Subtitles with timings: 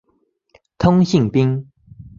[0.79, 1.69] 通信兵。